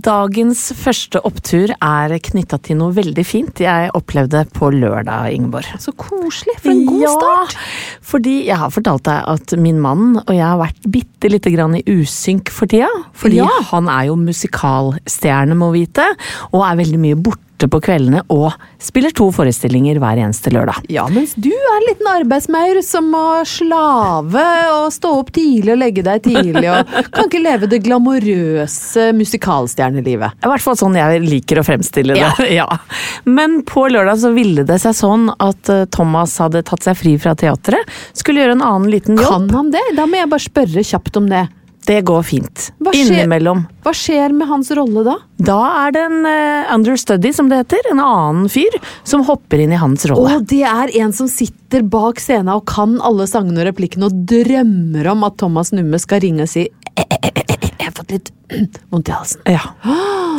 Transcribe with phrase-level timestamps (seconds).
[0.00, 5.66] Dagens første opptur er knytta til noe veldig fint jeg opplevde på lørdag, Ingeborg.
[5.82, 6.54] Så koselig.
[6.62, 7.56] For en god ja, start.
[8.12, 11.76] Fordi jeg har fortalt deg at min mann og jeg har vært bitte lite grann
[11.76, 12.88] i usynk for tida.
[13.12, 13.50] Fordi Ja.
[13.72, 16.06] han er jo musikalstjerne, må vite,
[16.54, 20.86] og er veldig mye borte på kveldene og spiller to forestillinger hver eneste lørdag.
[20.92, 24.44] Ja, mens du er en liten arbeidsmaur som må slave
[24.78, 30.40] og stå opp tidlig og legge deg tidlig og kan ikke leve det glamorøse musikalstjernelivet.
[30.40, 32.30] I hvert fall sånn jeg liker å fremstille det.
[32.60, 32.66] Ja.
[33.24, 37.12] Men på lørdag så ville det seg sånn at eh, Thomas hadde tatt seg fri
[37.20, 37.88] fra teatret.
[38.16, 39.28] Skulle gjøre en annen liten jobb.
[39.30, 39.82] Kan han det?
[39.96, 41.44] Da må jeg bare spørre kjapt om det.
[41.88, 42.66] Det går fint.
[42.78, 43.62] Hva skjer- Innimellom.
[43.82, 45.14] Hva skjer med hans rolle da?
[45.40, 45.56] Da
[45.86, 47.88] er det en uh, understudy, som det heter.
[47.90, 48.76] En annen fyr
[49.08, 50.36] som hopper inn i hans rolle.
[50.38, 54.20] Og det er en som sitter bak scenen og kan alle sangene og replikkene og
[54.30, 57.30] drømmer om at Thomas Numme skal ringe og si «Eh, eh,
[57.80, 58.30] Jeg har fått litt
[58.90, 59.42] vondt i halsen.
[59.50, 59.62] Ja.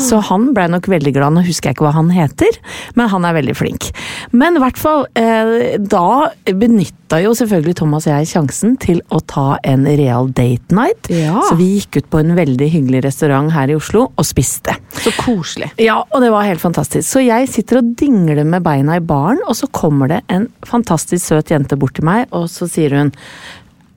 [0.02, 1.36] Så han blei nok veldig glad.
[1.36, 2.58] Nå husker jeg ikke hva han heter,
[2.98, 3.90] men han er veldig flink.
[4.36, 9.22] Men i hvert fall, eh, da benytta jo selvfølgelig Thomas og jeg sjansen til å
[9.28, 11.12] ta en real date night.
[11.12, 11.42] Ja.
[11.50, 14.76] Så vi gikk ut på en veldig hyggelig restaurant her i Oslo og spiste.
[15.02, 15.72] Så koselig.
[15.82, 17.08] Ja, og det var helt fantastisk.
[17.08, 21.26] Så jeg sitter og dingler med beina i baren, og så kommer det en fantastisk
[21.26, 23.12] søt jente bort til meg, og så sier hun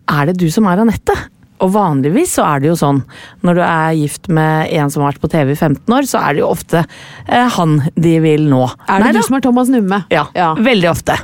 [0.05, 1.15] Er det du som er Anette?
[1.63, 2.99] Og vanligvis så er det jo sånn,
[3.47, 6.19] når du er gift med en som har vært på TV i 15 år, så
[6.25, 8.65] er det jo ofte eh, han de vil nå.
[8.89, 9.25] Er det Nei du da.
[9.29, 10.01] som er Thomas Numme?
[10.13, 10.27] Ja,
[10.59, 11.17] veldig ofte.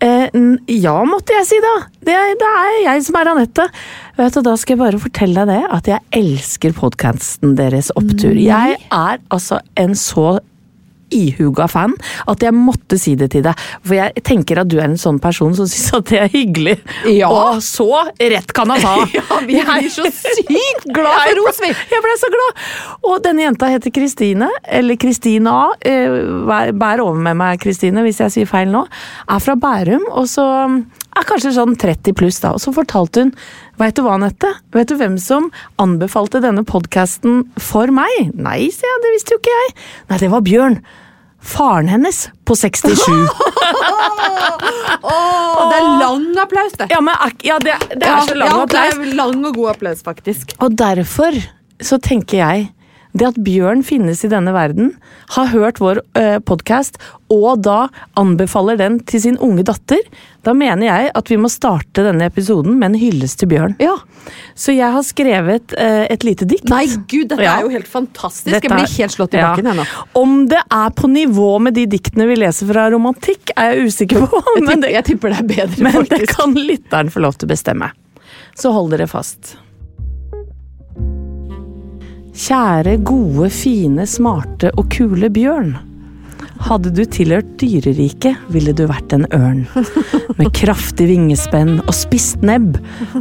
[0.00, 0.26] Eh,
[0.80, 1.74] ja, måtte jeg si da.
[2.08, 3.68] Det, det er jeg som er Anette.
[4.16, 8.32] Vet du, Da skal jeg bare fortelle deg det, at jeg elsker podkasten deres Opptur.
[8.40, 10.38] Jeg er altså en så
[11.14, 11.94] ihuga fan
[12.26, 13.66] at jeg måtte si det til deg.
[13.86, 16.76] For jeg tenker at du er en sånn person som syns at det er hyggelig.
[17.10, 17.30] Ja.
[17.30, 18.96] Og så rett kan han ta!
[19.16, 21.70] Ja, vi blir så sykt glad for ros, vi!
[21.92, 22.60] Jeg ble så glad!
[23.08, 25.54] Og denne jenta heter Kristine, eller Kristina.
[25.72, 26.60] A.
[26.76, 28.84] Bær over med meg, Kristine, hvis jeg sier feil nå.
[29.30, 30.46] Er fra Bærum, og så
[31.20, 32.52] er kanskje sånn 30 pluss, da.
[32.56, 33.32] Og så fortalte hun
[33.80, 34.48] Veit du hva, Anette?
[34.72, 35.50] Vet du hvem som
[35.82, 38.30] anbefalte denne podkasten for meg?
[38.32, 39.74] Nei, sier jeg, det visste jo ikke jeg.
[40.08, 40.78] Nei, det var Bjørn.
[41.46, 43.04] Faren hennes på 67.
[45.04, 46.88] oh, det er lang applaus, det.
[46.90, 48.96] Ja, men ja, det, det er så lang ja, applaus.
[48.96, 50.56] Det er lang og god applaus, faktisk.
[50.64, 51.36] Og derfor
[51.84, 52.70] så tenker jeg
[53.16, 54.92] det at Bjørn finnes i denne verden,
[55.36, 57.00] har hørt vår uh, podkast
[57.32, 57.88] og da
[58.18, 60.02] anbefaler den til sin unge datter,
[60.46, 63.74] da mener jeg at vi må starte denne episoden med en hyllest til Bjørn.
[63.82, 63.96] Ja.
[64.58, 66.68] Så jeg har skrevet eh, et lite dikt.
[66.70, 67.56] Nei, gud, dette Ja.
[67.58, 68.52] er jo helt fantastisk.
[68.52, 69.74] Dette jeg blir helt slått i bakken ja.
[69.74, 69.88] ennå.
[70.22, 74.26] Om det er på nivå med de diktene vi leser fra romantikk, er jeg usikker
[74.26, 74.42] på.
[74.54, 76.36] Jeg men tipper, det, jeg tipper det er bedre, men det faktisk.
[76.38, 77.90] kan lytteren få lov til å bestemme.
[78.56, 79.56] Så hold dere fast.
[82.36, 85.70] Kjære, gode, fine, smarte og kule bjørn.
[86.66, 89.64] Hadde du tilhørt dyreriket, ville du vært en ørn.
[90.36, 92.76] Med kraftig vingespenn og spisst nebb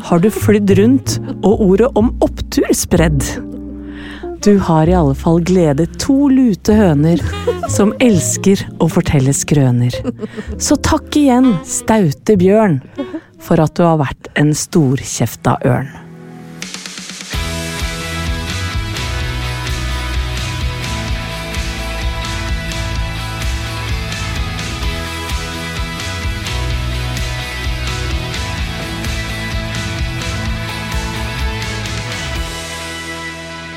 [0.09, 1.17] har du flydd rundt,
[1.47, 3.23] og ordet om opptur spredd.
[4.43, 7.21] Du har i alle fall gledet to lute høner
[7.71, 9.95] som elsker å fortelle skrøner.
[10.59, 12.81] Så takk igjen, staute bjørn,
[13.39, 15.93] for at du har vært en storkjefta ørn.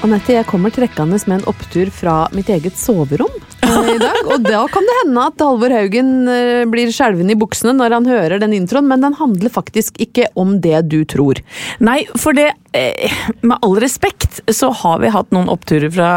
[0.08, 3.28] Anette, jeg kommer trekkende med en opptur fra mitt eget soverom
[3.60, 4.16] eh, i dag.
[4.32, 8.08] Og da kan det hende at Halvor Haugen eh, blir skjelven i buksene når han
[8.08, 11.42] hører den introen, men den handler faktisk ikke om det du tror.
[11.84, 16.10] Nei, for det eh, Med all respekt så har vi hatt noen oppturer fra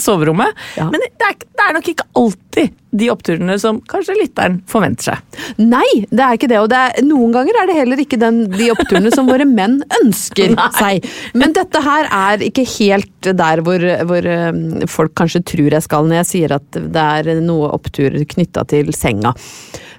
[0.00, 0.54] soverommet.
[0.78, 0.88] Ja.
[0.90, 5.38] Men det er, det er nok ikke alltid de oppturene som kanskje lytteren forventer seg.
[5.58, 6.60] Nei, det er ikke det.
[6.62, 9.80] Og det er, noen ganger er det heller ikke den, de oppturene som våre menn
[10.00, 11.06] ønsker seg.
[11.34, 16.10] Men dette her er ikke helt der hvor, hvor eh, folk kanskje tror jeg skal
[16.10, 19.34] når jeg sier at det er noe opptur knytta til senga.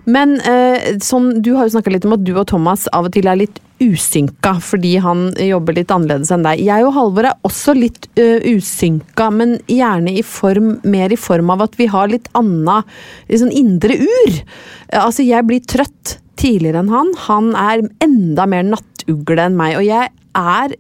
[0.06, 3.16] Men eh, sånn, du har jo snakka litt om at du og Thomas av og
[3.16, 6.62] til er litt usynka fordi han jobber litt annerledes enn deg.
[6.64, 11.52] Jeg og Halvor er også litt eh, usynka, men gjerne i form, mer i form
[11.56, 12.82] av at vi har litt anna
[13.28, 14.40] sånn indre ur.
[14.94, 17.12] Altså, jeg blir trøtt tidligere enn han.
[17.28, 20.76] Han er enda mer nattugle enn meg, og jeg er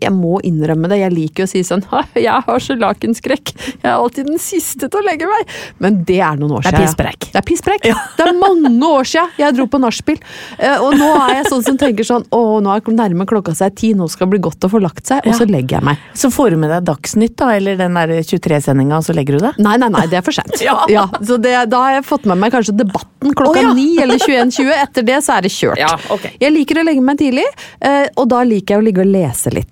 [0.00, 1.84] jeg må innrømme det, jeg liker å si sånn
[2.26, 3.54] Jeg har så lakenskrekk.
[3.82, 5.50] Jeg er alltid den siste til å legge meg.
[5.82, 6.74] Men det er noen år siden.
[6.74, 6.90] Det er ja.
[6.90, 7.28] pisspreik.
[7.30, 7.88] Det er pisspreik.
[8.18, 10.20] Det er mange år siden jeg dro på nachspiel.
[10.58, 13.74] Eh, Og nå er jeg sånn som tenker sånn Å, nå er nærmer klokka seg
[13.78, 15.24] ti, nå skal det bli godt å få lagt seg.
[15.24, 15.38] Og Ja.
[15.40, 16.02] så legger jeg meg.
[16.14, 19.46] Så får du med deg Dagsnytt, da, eller den der 23-sendinga, og så legger du
[19.46, 19.52] det?
[19.64, 20.54] Nei, nei, nei, det er for sent.
[20.94, 21.06] Ja.
[21.22, 23.72] så det, da har jeg fått med meg kanskje debatten klokka ja.
[23.74, 24.70] ni eller 21.20.
[24.76, 25.80] Etter det så er det kjørt.
[25.80, 26.28] Ja, ok.
[26.40, 27.46] Jeg liker å legge meg tidlig,
[27.80, 29.63] eh, og da liker jeg å ligge og lese litt.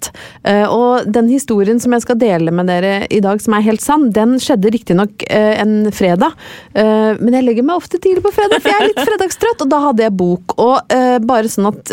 [0.44, 3.82] Eh, Og den historien som jeg skal dele med dere i dag, som er helt
[3.84, 6.32] sann, den skjedde riktignok eh, en fredag.
[6.74, 9.72] Eh, Men jeg legger meg ofte tidlig på fredag, for jeg er litt fredagstrøtt, og
[9.72, 10.56] da hadde jeg bok.
[10.62, 10.94] Og
[11.26, 11.90] bare sånn at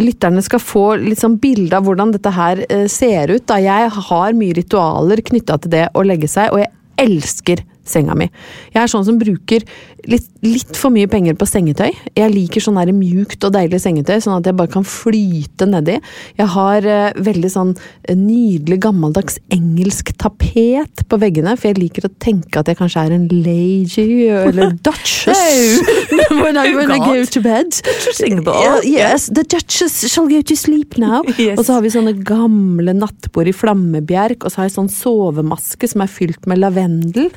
[0.00, 3.46] lytterne skal få litt sånn bilde av hvordan dette her ser ut.
[3.48, 8.16] Da jeg har mye ritualer knytta til det å legge seg, og jeg elsker senga
[8.18, 8.28] mi.
[8.74, 9.64] Jeg er sånn som bruker
[10.08, 11.90] litt, litt for mye penger på sengetøy.
[12.16, 15.98] Jeg liker sånn der mjukt og deilig sengetøy, sånn at jeg bare kan flyte nedi.
[16.38, 22.08] Jeg har eh, veldig sånn eh, nydelig gammeldags engelsk tapet på veggene, for jeg liker
[22.08, 25.80] å tenke at jeg kanskje er en lady eller duchess
[26.42, 27.80] when, I, when I go to bed.
[28.20, 31.22] Yeah, yes, the duchess shall go to sleep now.
[31.40, 31.56] Yes.
[31.56, 35.88] Og så har vi sånne gamle nattbord i flammebjerk, og så har jeg sånn sovemaske
[35.88, 37.30] som er fylt med lavendel.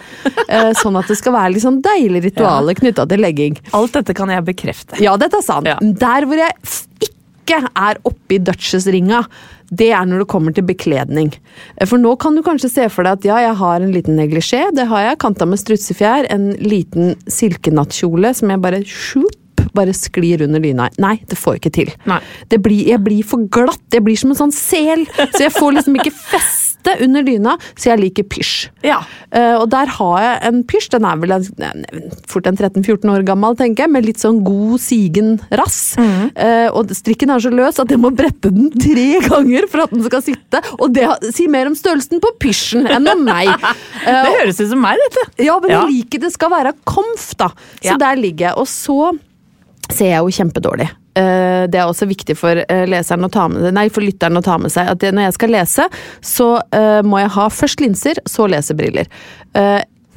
[0.48, 3.58] Eh, sånn at det skal være litt sånn deilige ritualer knytta til legging.
[3.78, 5.00] Alt dette kan jeg bekrefte.
[5.04, 5.68] Ja, dette er sant.
[5.70, 5.78] Ja.
[5.82, 6.54] Der hvor jeg
[7.04, 9.24] ikke er oppe i Duchess-ringa,
[9.74, 11.32] det er når det kommer til bekledning.
[11.78, 14.18] Eh, For nå kan du kanskje se for deg at ja, jeg har en liten
[14.20, 19.34] neglisjé, det har jeg, kanta med strutsefjær, en liten silkenattkjole som jeg bare sjup,
[19.76, 20.90] bare sklir under dyna.
[21.02, 21.94] Nei, det får jeg ikke til.
[22.64, 25.98] Blir, jeg blir for glatt, jeg blir som en sånn sel, så jeg får liksom
[26.00, 26.60] ikke feste
[27.00, 28.54] under dyna, så jeg liker pysj.
[28.84, 28.98] Ja.
[29.32, 31.46] Uh, og der har jeg en pysj, den er vel en,
[32.28, 35.94] fort en 13-14 år gammel, tenker jeg, med litt sånn god, sigen rass.
[35.98, 39.96] Eh, og strikken er så løs at jeg må brette den tre ganger for at
[39.96, 40.60] den skal sitte.
[40.80, 43.48] Og det sier mer om størrelsen på pysjen enn om meg.
[44.04, 45.28] Uh, Det høres ut som meg, dette.
[45.48, 45.82] ja, men Ja.
[45.86, 47.54] jeg liker det skal være komf, da.
[47.80, 47.98] Så Ja.
[48.02, 48.58] der ligger jeg.
[48.60, 49.14] Og så
[49.96, 50.90] ser jeg jo kjempedårlig.
[51.20, 54.44] Eh, Det er også viktig for eh, leseren å ta med nei, for lytteren å
[54.46, 54.90] ta med seg.
[54.90, 55.88] At når jeg skal lese,
[56.22, 59.10] så eh, må jeg ha først linser, så lesebriller.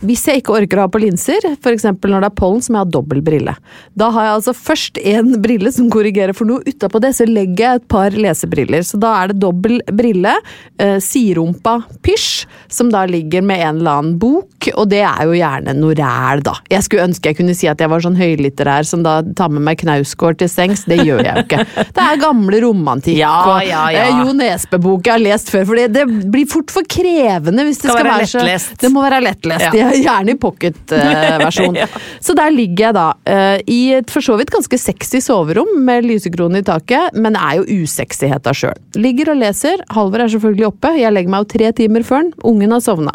[0.04, 1.86] Hvis jeg ikke orker å ha på linser, f.eks.
[1.88, 3.54] når det er pollen, så må jeg ha dobbel brille.
[3.96, 7.62] Da har jeg altså først en brille som korrigerer for noe, utapå det så legger
[7.64, 8.84] jeg et par lesebriller.
[8.84, 10.34] Så da er det dobbel brille,
[10.82, 15.38] eh, siderumpa pysj, som da ligger med en eller annen bok, og det er jo
[15.38, 16.56] gjerne noe ræl, da.
[16.72, 19.64] Jeg skulle ønske jeg kunne si at jeg var sånn høylitterær som da tar med
[19.64, 21.64] meg Knausgård til sengs, det gjør jeg jo ikke.
[21.96, 24.04] Det er gamle romantikk Ja, og ja, ja.
[24.10, 27.88] eh, Jo Nesbø-bok jeg har lest før, for det, blir fort for krevende hvis det
[27.88, 28.76] Skal skal, være være så.
[28.80, 29.68] Det må være lettlest.
[29.72, 29.85] Ja.
[29.86, 31.76] Er gjerne i pocket-versjon.
[31.82, 31.86] Ja.
[32.22, 36.06] Så der ligger jeg da, eh, i et for så vidt ganske sexy soverom med
[36.06, 38.78] lysekrone i taket, men er jo usexigheta sjøl.
[38.96, 42.32] Ligger og leser, Halvor er selvfølgelig oppe, jeg legger meg jo tre timer før den,
[42.48, 43.12] ungen har sovna.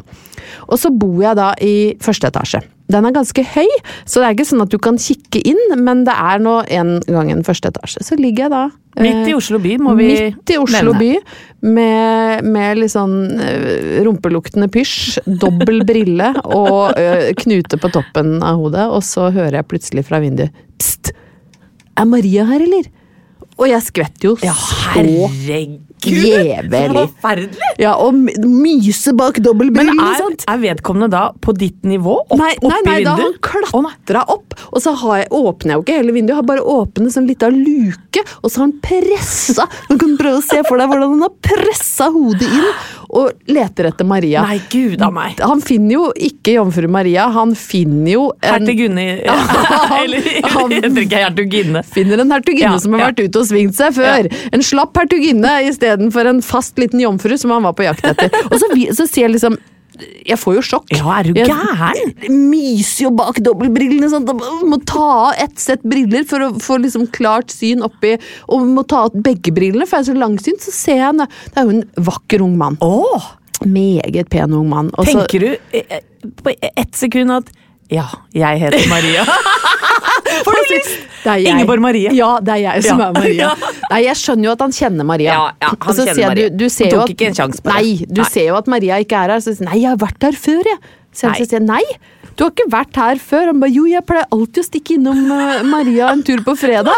[0.68, 2.62] Og så bor jeg da i første etasje.
[2.92, 3.70] Den er ganske høy,
[4.06, 6.94] så det er ikke sånn at du kan kikke inn, men det er nå en
[7.08, 8.04] gang en første etasje.
[8.06, 11.02] Så ligger jeg da eh, Midt i Oslo by, må vi Midt i Oslo nevne.
[11.02, 18.40] by, med, med litt sånn eh, rumpeluktende pysj, dobbel brille og eh, knute på toppen
[18.44, 21.14] av hodet, og så hører jeg plutselig fra vinduet Pst!
[22.00, 22.90] Er Maria her, eller?
[23.60, 25.91] Og jeg skvetter jo Ja, så!
[26.10, 26.82] Jævlig.
[26.96, 27.72] Forferdelig!
[27.82, 30.46] Ja, og myse bak Men dobbeltbrillene, er, sant?
[30.50, 32.18] er vedkommende da på ditt nivå?
[32.28, 33.36] Opp, Nei, nei, nei, i da har han?
[33.42, 36.66] Klatra opp, og så har jeg, åpner jeg jo ikke hele vinduet, jeg har bare
[36.78, 40.80] åpnet sånn lita luke, og så har han pressa Du kan prøve å se for
[40.82, 42.68] deg hvordan han har pressa hodet inn,
[43.12, 44.40] og leter etter Maria.
[44.48, 45.40] Nei, gud av meg.
[45.44, 49.04] Han finner jo ikke jomfru Maria, han finner jo en Hertugunne
[50.02, 51.82] Eller han- heter ikke hertuginne.
[51.92, 54.30] Finner en hertuginne Ja, som har vært ute og svingt seg før.
[54.56, 55.52] En slapp hertuginne
[55.92, 58.32] istedenfor en fast liten jomfru som han var på jakt etter.
[58.50, 59.58] Og så, så ser jeg liksom
[60.26, 60.94] Jeg får jo sjokk.
[60.96, 62.14] Ja, er du Jeg gæren?
[62.50, 64.08] myser jo bak dobbeltbrillene.
[64.10, 64.26] Sånn.
[64.66, 68.16] Må ta av ett sett briller for å få liksom klart syn oppi,
[68.50, 70.64] og må ta av begge brillene, for jeg er så langsynt.
[70.64, 71.28] Så ser jeg henne.
[71.52, 72.80] Det er jo en vakker ung mann.
[72.82, 73.30] Åh,
[73.62, 74.88] Meget pen ung mann.
[75.06, 76.00] Tenker du eh,
[76.42, 77.52] på ett sekund at
[77.92, 79.26] ja, jeg heter Maria.
[80.72, 80.92] Lyst?
[81.22, 81.52] Det er jeg.
[81.52, 82.12] Ingeborg Marie.
[82.16, 83.10] Ja, det er jeg som Ja.
[83.10, 83.50] er Maria.
[83.92, 85.34] Nei, jeg skjønner jo at han kjenner Maria.
[85.34, 86.50] Ja, ja, han kjenner jeg- Maria.
[86.50, 87.76] Du, du ser Han tok at, ikke en sjanse på det.
[87.76, 88.30] Nei, du Nei.
[88.32, 89.40] ser jo at Maria ikke er her.
[89.44, 90.80] Så sier han, nei, jeg har vært her før, jeg.
[91.14, 91.84] Så jeg sier nei,
[92.40, 93.46] du har ikke vært her før.
[93.52, 96.96] Han bare jo, jeg pleier alltid å stikke innom eh, Maria en tur på fredag.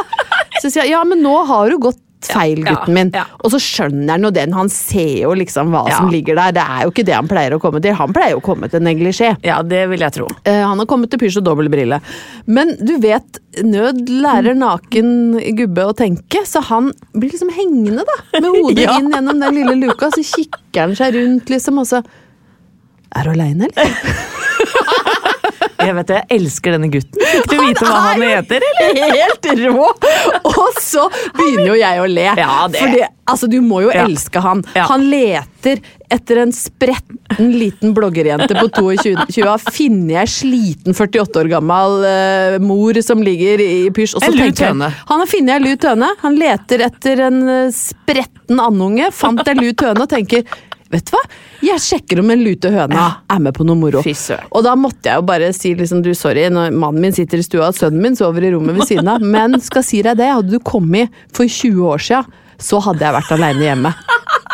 [0.61, 1.97] Så sier jeg ja, men nå har du gått
[2.29, 3.11] feil, gutten min.
[3.43, 4.53] Og så skjønner han jo den.
[4.55, 6.53] Han ser jo liksom hva som ligger der.
[6.55, 7.95] Det er jo ikke det han pleier å komme til.
[7.99, 9.33] Han pleier å komme til neglisjé.
[9.45, 10.27] Ja, det vil jeg tro.
[10.47, 11.99] Uh, han har kommet til pysj og dobbeltbrille.
[12.47, 15.13] Men du vet, nød lærer naken
[15.59, 18.19] gubbe å tenke, så han blir liksom hengende, da.
[18.39, 18.97] Med hodet Ja.
[18.99, 22.03] inn gjennom den lille luka, så kikker han seg rundt, liksom, og så
[23.13, 23.93] Er du aleine, eller?
[25.87, 27.25] Jeg vet det, jeg elsker denne gutten.
[27.33, 29.17] Fikk du vite hva han heter, eller?
[29.17, 29.89] Helt rå!
[30.53, 32.27] Og så begynner jo jeg å le.
[32.39, 33.01] Ja, det- Fordi,
[33.33, 34.05] altså, du må jo Ja.
[34.07, 34.63] elske han.
[34.75, 34.85] Ja.
[34.91, 35.81] Han leter
[36.13, 42.57] etter en spretten liten bloggerjente på 22 har funnet ei sliten 48 år gammel uh,
[42.61, 44.19] mor som ligger i pysj.
[44.21, 44.91] En lut høne.
[45.09, 46.11] Han har funnet ei lut høne.
[46.21, 50.43] Han leter etter en eh, spretten andunge, fant ei lut høne og tenker
[50.93, 51.23] Vet du hva?
[51.63, 54.03] Jeg sjekker om en lute høna er med på noe moro.
[54.05, 54.13] Fy.
[54.51, 57.45] Og da måtte jeg jo bare si liksom, du, sorry, når mannen min sitter i
[57.45, 60.29] stua og sønnen min sover i rommet ved siden av, men skal si deg det,
[60.35, 63.93] hadde du kommet for 20 år siden, så hadde jeg vært aleine hjemme.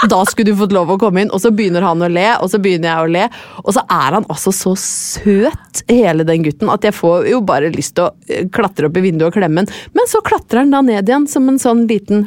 [0.07, 2.47] Da skulle du fått lov å komme inn, og så begynner han å le, og
[2.51, 3.25] så begynner jeg å le.
[3.65, 7.71] Og så er han altså så søt, hele den gutten, at jeg får jo bare
[7.73, 9.73] lyst til å eh, klatre opp i vinduet og klemme han.
[9.97, 12.23] Men så klatrer han da ned igjen som en sånn liten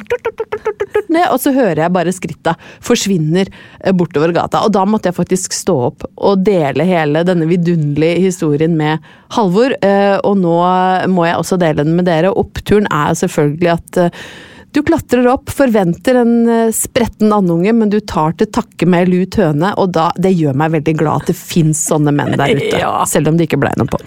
[1.09, 4.63] ned, og så hører jeg bare skritta forsvinner eh, bortover gata.
[4.67, 9.03] Og da måtte jeg faktisk stå opp og dele hele denne vidunderlige historien med
[9.33, 9.73] Halvor.
[9.81, 10.55] eh, Og nå
[11.09, 12.33] må jeg også dele den med dere.
[12.37, 14.03] Oppturen er selvfølgelig at
[14.73, 19.11] du klatrer opp, forventer en eh, spretten andunge, men du tar til takke med ei
[19.11, 22.57] lut høne, og da, det gjør meg veldig glad at det fins sånne menn der
[22.57, 22.81] ute.
[23.13, 24.01] Selv om det ikke blei noe på.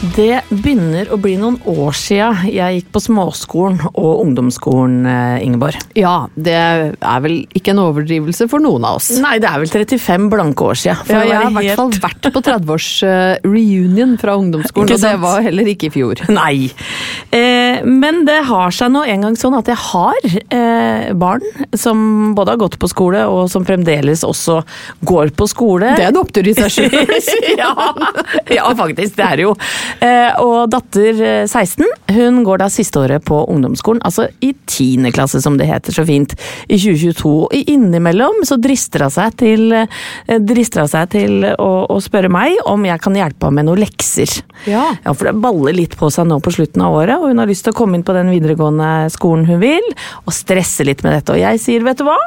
[0.00, 5.76] Det begynner å bli noen år sia jeg gikk på småskolen og ungdomsskolen, eh, Ingeborg.
[5.98, 9.10] Ja, det er vel ikke en overdrivelse for noen av oss.
[9.20, 10.96] Nei, det er vel 35 blanke år sia.
[11.04, 15.44] Ja, jeg har i hvert fall vært på 30-års eh, fra ungdomsskolen, og det var
[15.44, 16.24] heller ikke i fjor.
[16.32, 16.70] Nei.
[17.28, 21.44] Eh, men det har seg nå en gang sånn at jeg har eh, barn
[21.76, 24.60] som både har gått på skole, og som fremdeles også
[25.06, 25.94] går på skole.
[25.98, 27.14] Det er en opptur i seg sjøl.
[27.62, 27.72] ja,
[28.50, 29.16] ja, faktisk.
[29.18, 29.54] Det er det jo.
[30.04, 35.10] Eh, og datter eh, 16, hun går da siste året på ungdomsskolen, altså i 10.
[35.14, 36.36] klasse som det heter så fint,
[36.68, 37.34] i 2022.
[37.46, 42.32] Og innimellom så drister hun seg til, eh, drister hun seg til å, å spørre
[42.32, 44.40] meg om jeg kan hjelpe henne med noen lekser.
[44.68, 44.90] Ja.
[45.04, 47.48] Ja, for det baller litt på seg nå på slutten av året, og hun har
[47.50, 49.86] lyst til å komme inn på den videregående skolen hun vil,
[50.24, 51.34] og stresse litt med dette.
[51.34, 52.18] Og jeg sier, vet du hva,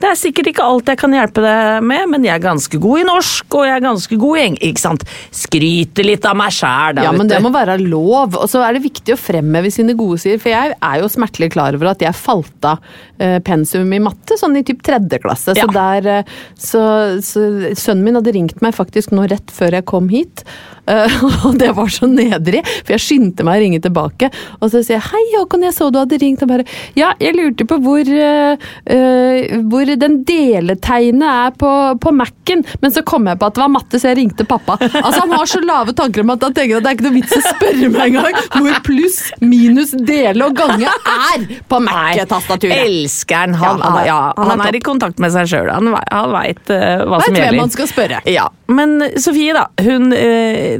[0.00, 3.02] det er sikkert ikke alt jeg kan hjelpe deg med, men jeg er ganske god
[3.02, 4.58] i norsk, og jeg er ganske god i eng...
[4.70, 5.06] ikke sant?
[5.34, 8.36] Skryter litt av meg sjæl, da, Ja, men det må være lov.
[8.36, 10.40] Og så er det viktig å fremheve sine gode sider.
[10.42, 12.84] For jeg er jo smertelig klar over at jeg falt av
[13.22, 15.56] eh, pensum i matte, sånn i typ tredje klasse.
[15.56, 16.82] Så, der, eh, så,
[17.24, 20.44] så sønnen min hadde ringt meg faktisk nå rett før jeg kom hit.
[20.88, 21.16] Eh,
[21.46, 24.30] og det var så nedrig, for jeg skyndte meg å ringe tilbake.
[24.60, 26.42] Og så sier jeg 'hei, Håkon, jeg så du hadde ringt'.
[26.42, 26.64] Og bare
[26.96, 32.64] 'ja, jeg lurte på hvor, uh, uh, hvor den deletegnet er på, på Mac-en'.
[32.82, 34.76] Men så kom jeg på at det var matte, så jeg ringte pappa.
[34.80, 37.16] Altså Han har så lave tanker om at han tenker at det er ikke noe
[37.16, 42.84] vits å spørre meg engang hvor pluss, minus, dele og gange er på Mac-tastaturet.
[42.86, 45.70] Elskeren, han, Ja, han er- ja, han han er i kontakt med seg sjøl.
[45.72, 47.60] Han, han veit hva Vet som hvem gjelder.
[47.60, 48.20] man skal spørre.
[48.30, 50.10] Ja, Men Sofie da, hun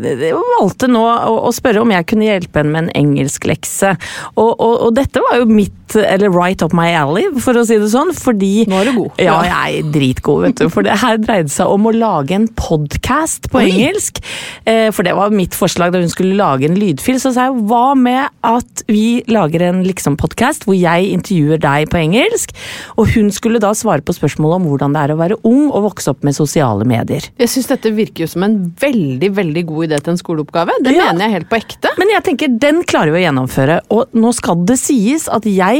[0.00, 3.94] valgte nå å, å spørre om jeg kunne hjelpe henne med en engelsklekse.
[4.34, 5.48] Og, og, og dette var jo
[5.86, 8.12] mitt, eller right up my alley, for å si det sånn.
[8.16, 9.10] Fordi Nå er du god.
[9.22, 10.68] Ja, jeg er dritgod, vet du.
[10.72, 13.70] For det her dreide seg om å lage en podcast på Oi.
[13.70, 14.20] engelsk.
[14.66, 17.18] Eh, for det var mitt forslag da hun skulle lage en lydfil.
[17.20, 22.00] Så sa jeg hva med at vi lager en liksom-podkast hvor jeg intervjuer deg på
[22.00, 22.52] engelsk,
[22.98, 25.90] og hun skulle da svare på spørsmålet om hvordan det er å være ung og
[25.90, 27.28] vokse opp med sosiale medier.
[27.38, 30.76] Jeg syns dette virker jo som en veldig veldig god idé til en skoleoppgave.
[30.82, 31.12] Det Ja.
[31.12, 31.88] mener jeg helt på ekte.
[31.98, 33.80] Men jeg tenker, den klarer vi å gjennomføre.
[33.90, 35.75] Og nå skal det sies at jeg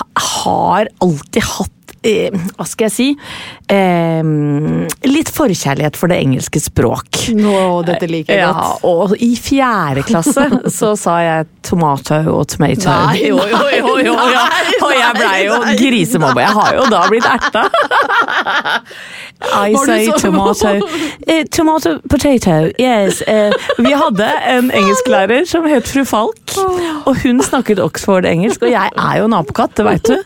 [0.00, 3.06] ha- har alltid hatt eh, hva skal jeg si
[3.68, 4.22] eh,
[5.10, 7.18] Litt forkjærlighet for det engelske språk.
[7.36, 7.52] Nå,
[7.88, 12.88] dette liker jeg Ja, og i fjerde klasse så sa jeg tomato og tomato.
[12.88, 14.46] Nei, jo, jo, jo, jo, ja.
[14.80, 16.46] Og jeg blei jo grisemobba.
[16.46, 17.66] Jeg har jo da blitt erta.
[19.60, 20.72] I say tomato.
[21.26, 23.20] Eh, tomato potato, yes.
[23.22, 28.90] Eh, vi hadde en engelsklærer som het fru Falk, og hun snakket Oxford-engelsk, og jeg
[28.96, 29.36] er jo en
[29.76, 30.16] det veit du.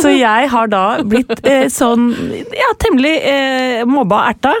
[0.00, 2.08] Så jeg har da blitt eh, sånn
[2.54, 4.54] ja, temmelig eh, mobba erta.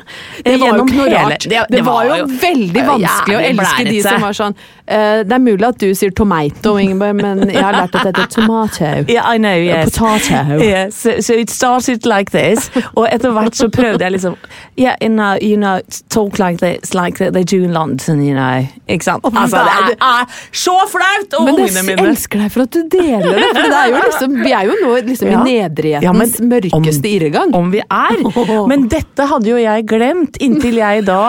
[0.44, 1.48] eh, Det var jo gjennom ikke noe hele- rart.
[1.70, 4.54] Det, var jo veldig vanskelig å elske de som var sånn
[4.86, 8.14] eh, Det er mulig at du sier tomato, Ingeborg, men jeg har lært at det
[8.14, 8.90] heter tomato.
[9.08, 9.94] Yeah, I know, yes.
[9.98, 10.60] Potato.
[10.62, 14.36] Yes, so, so it started like this, og etter hvert så prøvde jeg liksom
[14.76, 18.66] Yeah, you know, you know talk like this, like they do in London, you know.
[18.88, 19.24] Ikke sant?
[19.24, 21.13] Altså, det er, er så flaut!
[21.38, 24.00] Og Men ungene jeg elsker deg for at du deler det, for det er jo
[24.04, 25.40] liksom, vi er jo nå liksom Ja.
[25.40, 27.54] i nedrighetens Ja, men mørkeste om- irregang.
[27.54, 28.18] Om vi er.
[28.70, 31.20] Men dette hadde jo jeg glemt, inntil jeg da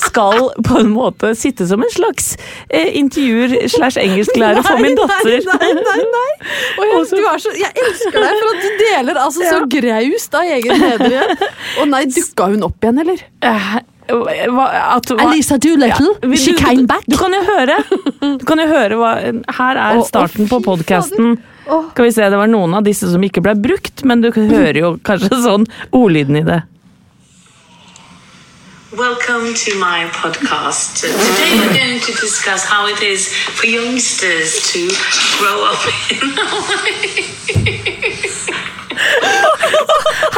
[0.00, 2.32] skal på en måte sitte som en slags
[2.68, 5.38] eh, intervjuer slash engelsklærer for min datter.
[5.50, 6.02] Nei, nei, nei!
[6.16, 6.32] nei.
[6.80, 10.34] Og jeg, du er så, jeg elsker deg for at du deler altså så graust
[10.40, 11.46] av egen nedrighet.
[11.80, 13.24] Å nei, dukka hun opp igjen, eller?
[14.10, 17.04] At, Elisa Doolittle, Ja, she came back.
[17.06, 17.76] Du kan jo høre.
[18.20, 19.12] Du kan jo høre hva,
[19.58, 21.38] her er starten på podkasten.
[21.70, 24.78] Skal vi se, det var noen av disse som ikke ble brukt, men du hører
[24.80, 26.62] jo kanskje sånn ordlyden i det.
[28.90, 30.98] Welcome to my podcast.
[30.98, 34.90] Today we're going to discuss how it is for youngsters to
[35.38, 35.78] grow up
[36.10, 36.34] in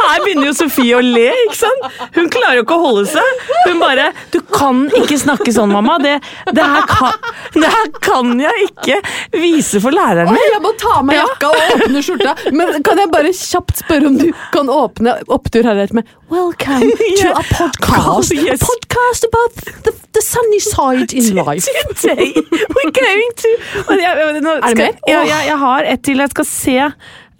[0.03, 1.85] Her begynner jo Sofie å le, ikke sant?
[2.17, 3.43] Hun klarer jo ikke å holde seg.
[3.67, 5.97] Hun bare 'Du kan ikke snakke sånn, mamma.
[6.03, 6.19] Det,
[6.51, 7.13] det, her, kan,
[7.55, 8.99] det her kan jeg ikke
[9.39, 10.51] vise for læreren min'.
[10.53, 12.35] jeg må ta av meg jakka og åpne skjorta.
[12.51, 16.89] Men kan jeg bare kjapt spørre om du kan åpne opptur her med Welcome
[17.21, 18.33] to a podcast.
[18.33, 18.61] Yes.
[18.61, 19.53] A podcast about
[19.85, 21.67] the, the sunny side in life.
[22.01, 22.33] Today
[22.73, 23.49] we're going to
[23.93, 24.95] Er det mer?
[25.07, 26.17] jeg, jeg, jeg har et til.
[26.23, 26.77] Jeg skal se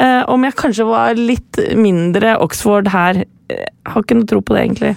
[0.04, 3.24] eh, om jeg kanskje var litt mindre Oxford her.
[3.50, 4.94] Jeg har ikke noe tro på det, egentlig.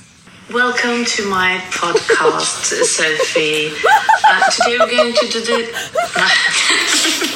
[0.51, 3.73] Welcome to my podcast, Sophie.
[3.75, 7.33] Uh, today we're going to do the.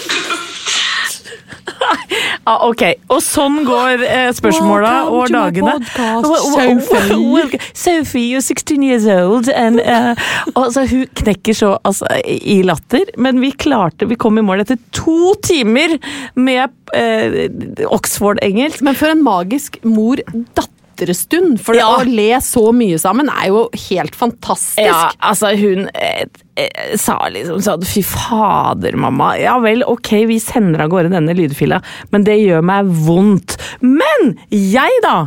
[2.48, 5.76] Ah, ok, og sånn går eh, spørsmåla og dagene.
[6.24, 7.60] Sophie.
[7.76, 9.50] Sophie, you're 16 years old.
[9.52, 10.16] And, uh,
[10.54, 14.80] altså, hun knekker så altså, i latter, men vi klarte, vi kom i mål etter
[14.96, 15.98] to timer
[16.34, 18.82] med eh, Oxford-engelsk.
[18.86, 19.80] Men for en magisk
[21.00, 21.60] mor-datter-stund.
[21.60, 21.96] For Ja.
[21.96, 24.78] å le så mye sammen er jo helt fantastisk.
[24.78, 26.24] Ja, altså hun eh,
[26.56, 29.36] eh, sa liksom sånn Fy fader, mamma.
[29.38, 31.82] Ja vel, ok, vi sender av gårde denne lydfila,
[32.12, 33.56] men det gjør meg vondt.
[33.80, 35.26] Men jeg, da!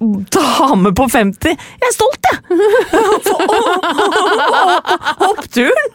[0.00, 1.48] Dame på 50.
[1.48, 2.38] Jeg er stolt, jeg!
[5.30, 5.88] Oppturen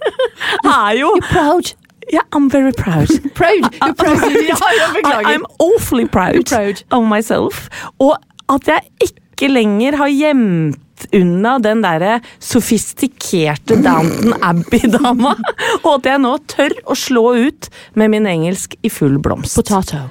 [0.66, 1.74] er jo Proud.
[2.12, 3.08] Yeah, I'm very proud.
[3.36, 3.72] Proud.
[3.72, 4.32] You're proud.
[4.50, 5.28] Ja, jeg beklager.
[5.30, 6.82] I'm awfully proud, proud.
[6.90, 7.70] of myself.
[8.00, 8.18] Og
[8.50, 15.36] at jeg ikke lenger har gjemt unna den derre sofistikerte Downton Abbey-dama,
[15.86, 19.56] og at jeg nå tør å slå ut med min engelsk i full blomst.
[19.62, 20.08] Potato.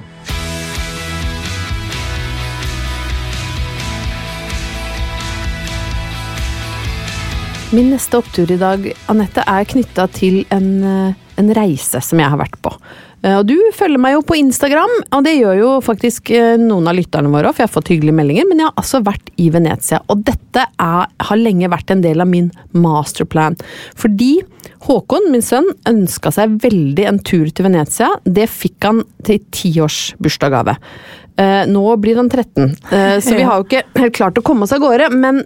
[7.68, 12.33] Min neste opptur i dag, Anette, er knytta til en, eh, en reise som jeg
[12.33, 12.72] har vært på.
[13.22, 16.87] Eh, Og du følger meg jo på Instagram, og det gjør jo faktisk eh, noen
[16.90, 18.46] av lytterne våre òg, for jeg har fått hyggelige meldinger.
[18.51, 22.22] Men jeg har altså vært i Venezia, og dette er, har lenge vært en del
[22.22, 23.59] av min masterplan.
[23.98, 24.33] Fordi
[24.87, 28.12] Håkon, min sønn, ønska seg veldig en tur til Venezia.
[28.22, 30.77] Det fikk han til tiårsbursdagsgave.
[31.38, 34.66] Eh, nå blir han 13, eh, så vi har jo ikke helt klart å komme
[34.66, 35.11] oss av gårde.
[35.18, 35.42] Men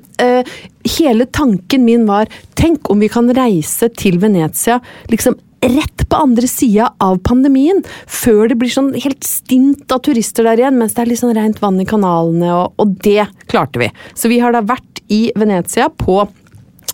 [0.98, 2.28] hele tanken min var
[2.58, 4.76] tenk om vi kan reise til Venezia
[5.12, 10.46] liksom rett på andre sida av pandemien, før det blir sånn helt stint av turister
[10.48, 13.82] der igjen, mens det er litt sånn rent vann i kanalene, og, og det klarte
[13.82, 13.90] vi.
[14.18, 16.24] Så vi har da vært i Venezia på,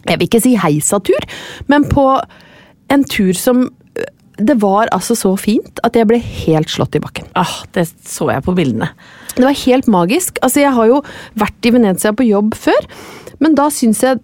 [0.04, 1.28] jeg vil ikke si heisatur,
[1.70, 2.06] men på
[2.92, 3.66] en tur som
[4.38, 7.26] det var altså så fint at jeg ble helt slått i bakken.
[7.34, 8.92] Ah, det så jeg på bildene.
[9.34, 10.38] Det var helt magisk.
[10.46, 11.00] Altså, jeg har jo
[11.38, 12.86] vært i Venezia på jobb før,
[13.42, 14.22] men da syns jeg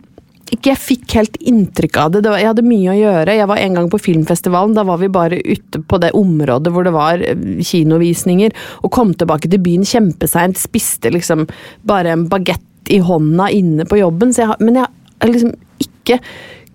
[0.52, 2.20] ikke jeg fikk helt inntrykk av det.
[2.24, 3.36] det var, jeg hadde mye å gjøre.
[3.38, 4.74] Jeg var en gang på filmfestivalen.
[4.76, 8.54] Da var vi bare ute på det området hvor det var eh, kinovisninger,
[8.84, 10.60] og kom tilbake til byen kjempeseint.
[10.60, 11.46] Spiste liksom
[11.88, 14.34] bare en bagett i hånda inne på jobben.
[14.36, 14.88] Jeg, men jeg
[15.24, 16.20] har liksom ikke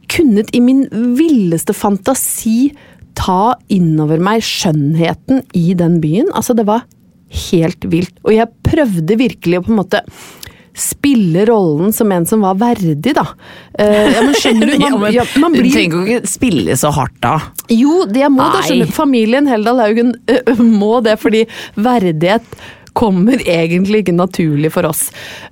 [0.10, 2.72] kunnet i min villeste fantasi
[3.20, 6.32] ta innover meg skjønnheten i den byen.
[6.34, 6.88] Altså, det var
[7.52, 8.16] helt vilt.
[8.26, 10.04] Og jeg prøvde virkelig å på en måte
[10.78, 13.26] spille rollen som en som var verdig, da.
[13.80, 14.76] Uh, ja, men skjønner du?
[15.00, 17.36] Man, Ja, men man Du blir trenger jo ikke spille så hardt da.
[17.74, 18.96] jo, det må må da skjønner skjønne.
[18.96, 21.46] Familien Heldal Haugen ø, må det, fordi
[21.80, 22.46] verdighet
[23.00, 25.08] kommer egentlig ikke naturlig for oss.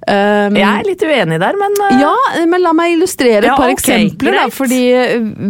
[0.08, 2.14] Um, Jeg er litt uenig der, men uh, ja,
[2.50, 4.38] men la meg illustrere et par okay, eksempler.
[4.38, 4.82] Da, fordi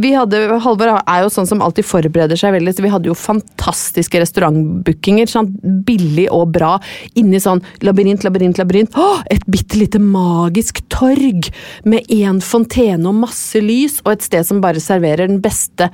[0.04, 3.18] vi hadde, Halvor er jo sånn som alltid forbereder seg veldig, så vi hadde jo
[3.18, 5.30] fantastiske restaurantbookinger.
[5.32, 5.52] Sånn,
[5.88, 6.76] billig og bra.
[7.20, 8.98] Inni sånn labyrint, labyrint, labyrint.
[8.98, 11.52] Åh, et bitte lite magisk torg
[11.88, 15.92] med én fontene og masse lys, og et sted som bare serverer den beste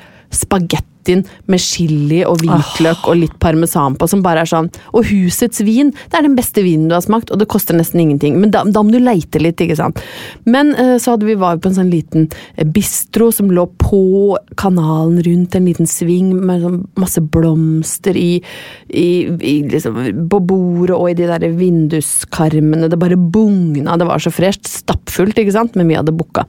[1.03, 5.61] spagettien med chili og hvitløk og litt parmesan på, som bare er sånn Og husets
[5.63, 8.39] vin, det er den beste vinen du har smakt, og det koster nesten ingenting.
[8.39, 9.99] Men da, da må du leite litt, ikke sant.
[10.45, 14.37] Men eh, så hadde vi var på en sånn liten eh, bistro som lå på
[14.59, 18.41] kanalen rundt en liten sving med sånn masse blomster i,
[18.89, 22.89] i, i liksom, På bordet og i de der vinduskarmene.
[22.91, 24.67] Det bare bugna, det var så fresht.
[24.69, 26.45] Stappfullt, ikke sant, men vi hadde booka.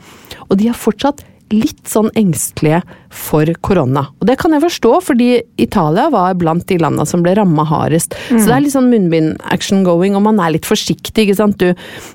[0.49, 2.81] Og de har fortsatt litt sånn engstelige
[3.15, 4.07] for korona.
[4.21, 5.29] Og det kan jeg forstå, fordi
[5.61, 8.17] Italia var blant de landene som ble ramma hardest.
[8.31, 11.61] Så det er litt sånn munnbind-action going, og man er litt forsiktig, ikke sant.
[11.61, 11.75] Du,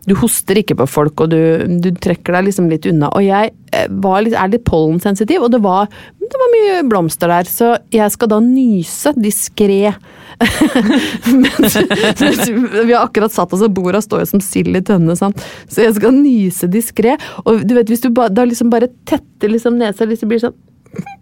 [0.09, 3.11] du hoster ikke på folk, og du, du trekker deg liksom litt unna.
[3.15, 5.87] Og jeg eh, var litt, er litt pollensensitiv, og det var,
[6.31, 9.93] det var mye blomster der, så jeg skal da nyse diskré.
[11.43, 11.77] mens,
[12.87, 15.41] vi har akkurat satt oss, og borda står jo som sild i tønne, sant.
[15.67, 17.17] Så jeg skal nyse diskré.
[17.45, 20.41] Og du vet, hvis du ba, da liksom bare tetter liksom nesa litt, så blir
[20.41, 20.59] det sånn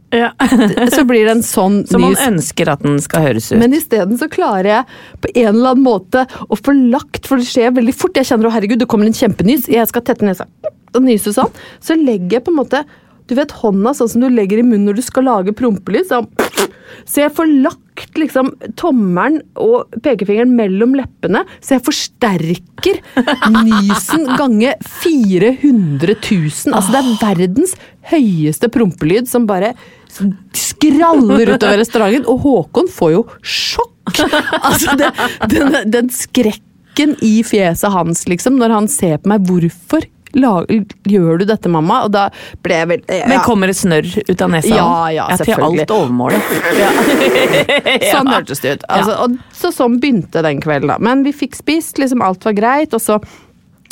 [0.95, 2.21] Så blir det en sånn Som man nys.
[2.29, 3.57] ønsker at den skal høres ut.
[3.59, 4.85] Men isteden så klarer jeg
[5.25, 8.15] på en eller annen måte å få lagt, for det skjer veldig fort.
[8.15, 10.47] Jeg kjenner å herregud, det kommer en kjempenys, jeg skal tette nesa
[10.95, 11.51] og nyse sånn.
[11.83, 12.85] Så legger jeg på en måte
[13.27, 16.07] du vet hånda sånn som du legger i munnen når du skal lage prompelyd.
[16.09, 16.29] Sånn.
[17.07, 23.01] Så jeg får lagt liksom tommelen og pekefingeren mellom leppene, så jeg forsterker
[23.53, 26.73] nysen gange 400 000.
[26.73, 27.75] Altså det er verdens
[28.11, 29.73] høyeste prompelyd som bare
[30.55, 33.93] skraller utover restauranten, og Håkon får jo sjokk!
[34.61, 35.11] Altså det,
[35.51, 39.43] den, den skrekken i fjeset hans, liksom, når han ser på meg.
[39.47, 42.03] Hvorfor gjør du dette, mamma?
[42.07, 42.27] Og da
[42.65, 43.27] ble jeg vel ja.
[43.29, 44.75] Men kommer det snørr ut av nesa?
[44.75, 45.87] Ja, ja, Til selvfølgelig.
[45.87, 46.41] alt overmålet.
[48.13, 48.87] Sånn hørtes det ut.
[48.93, 50.99] Altså, og så sånn begynte den kvelden, da.
[51.03, 53.19] Men vi fikk spist, liksom alt var greit, og så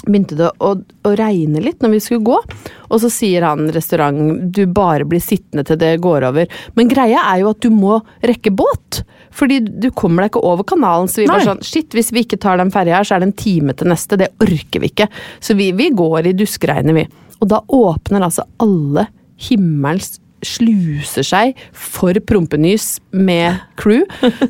[0.06, 2.40] begynte det å, å regne litt når vi skulle gå.
[2.86, 6.52] Og så sier han restaurant du bare blir sittende til det går over.
[6.78, 9.02] Men greia er jo at du må rekke båt.
[9.36, 11.10] Fordi du kommer deg ikke over kanalen.
[11.12, 11.48] Så vi var Nei.
[11.50, 13.92] sånn shit, hvis vi ikke tar den ferja her, så er det en time til
[13.92, 14.20] neste.
[14.22, 15.10] Det orker vi ikke.
[15.44, 17.08] Så vi, vi går i duskregnet, vi.
[17.44, 19.10] Og da åpner altså alle
[19.50, 24.04] himmelens sluser seg for prompenys med crew.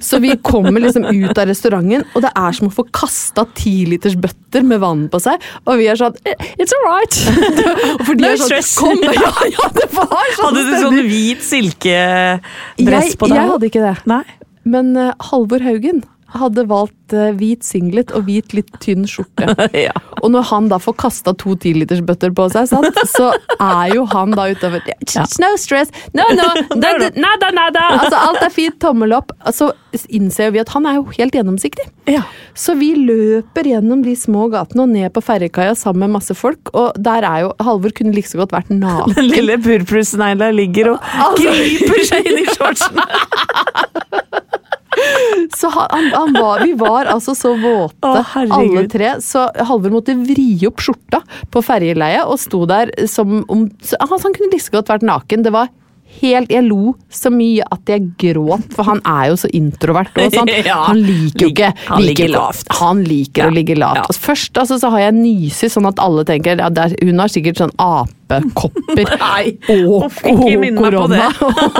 [0.03, 4.65] Så vi kommer liksom ut av restauranten, og det er som å få kasta tilitersbøtter
[4.67, 5.43] med vann på seg.
[5.65, 6.17] Og vi er sånn
[6.59, 7.19] It's all right!
[8.05, 8.65] For de er sånn.
[8.75, 13.39] Kom, ja, ja, det var sånn Hadde du sånn hvit silkedress på deg?
[13.39, 13.95] jeg hadde ikke det.
[14.09, 14.23] Nei.
[14.65, 16.03] Men eh, Halvor Haugen
[16.35, 19.53] hadde valgt eh, hvit singlet og hvit litt tynn skjorte.
[19.85, 19.91] Ja.
[20.23, 23.27] Og når han da får kasta to tilitersbøtter på seg, sant, så
[23.61, 24.81] er jo han da utover
[25.41, 25.91] No stress!
[26.17, 26.47] No, no!
[26.81, 27.83] Nada, nada, nada!
[27.99, 29.35] Altså, alt er fint, tommel opp.
[29.53, 29.69] Så
[30.09, 31.85] innser vi at han er jo helt gjennomsiktig.
[32.09, 32.23] Ja.
[32.57, 36.73] Så vi løper gjennom de små gatene og ned på ferjekaia sammen med masse folk,
[36.73, 39.13] og der er jo Halvor kunne like så godt vært naken.
[39.19, 43.03] Den lille purpursnegla ligger og Altså- griper seg inn i shortsen.
[45.55, 49.15] Så han, han, var, vi var altså så våte, Åh, alle tre.
[49.23, 51.21] Så Halvor måtte vri opp skjorta
[51.53, 55.43] på ferjeleiet og sto der som om så, altså, Han kunne like godt vært naken.
[55.45, 55.69] Det var
[56.21, 60.13] helt Jeg lo så mye at jeg gråt, for han er jo så introvert.
[60.21, 60.47] Og sånn.
[60.87, 62.67] Han liker jo ikke Han liker- lavt.
[62.79, 63.49] Han liker Ja.
[63.49, 64.05] å ligge lavt.
[64.13, 64.19] Ja.
[64.27, 67.59] Først altså, så har jeg nyser, sånn at alle tenker ja, der, hun har sikkert
[67.59, 68.24] sånn apekopper
[69.21, 70.39] Nei, og, og
[70.79, 71.27] korona.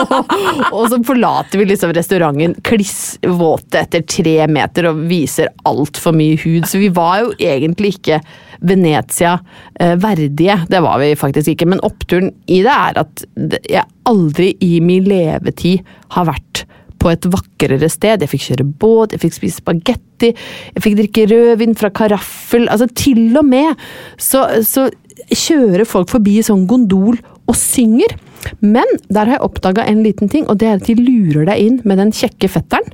[0.76, 6.68] og så forlater vi liksom restauranten klissvåte etter tre meter og viser altfor mye hud.
[6.70, 8.22] Så vi var jo egentlig ikke
[8.66, 9.38] Venezia
[9.80, 10.60] eh, verdige.
[10.70, 11.70] Det var vi faktisk ikke.
[11.74, 13.26] Men oppturen i det er at
[13.66, 16.66] jeg aldri i min levetid har vært
[17.02, 18.24] på et vakrere sted.
[18.24, 20.32] Jeg fikk kjøre båt, jeg fikk spise spagetti,
[20.74, 22.70] jeg fikk drikke rødvin fra karaffel.
[22.72, 23.76] Altså til og med
[24.18, 24.88] så, så
[25.32, 28.16] kjører folk forbi i sånn gondol og synger.
[28.62, 31.66] Men der har jeg oppdaga en liten ting, og det er at de lurer deg
[31.66, 32.94] inn med den kjekke fetteren.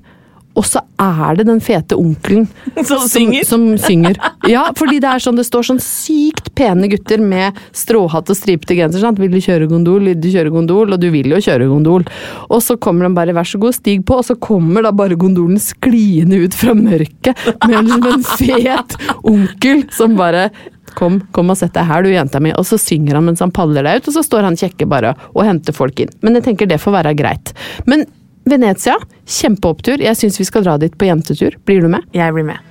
[0.51, 2.43] og så er det den fete onkelen
[2.89, 3.45] Som synger?
[3.47, 4.17] Som, synger.
[4.51, 8.75] Ja, fordi det er sånn, det står sånn sykt pene gutter med stråhatt og stripete
[8.75, 8.99] genser.
[8.99, 9.19] Sant?
[9.21, 10.09] 'Vil du kjøre gondol?
[10.09, 12.03] Vil du kjøre gondol?' Og du vil jo kjøre gondol.
[12.49, 15.15] Og så kommer de bare 'vær så god, stig på', og så kommer da bare
[15.15, 20.49] gondolen skliende ut fra mørket med en fet onkel som bare
[20.97, 22.53] Kom, kom og sett deg her, du jenta mi.
[22.57, 25.13] Og så synger han mens han paller deg ut, og så står han kjekke bare
[25.31, 26.11] og henter folk inn.
[26.25, 27.53] Men jeg tenker det får være greit.
[27.89, 28.07] Men
[28.49, 28.95] Venezia,
[29.29, 30.01] kjempeopptur.
[30.01, 31.57] Jeg syns vi skal dra dit på jentetur.
[31.67, 32.07] Blir du med?
[32.17, 32.70] Jeg blir med.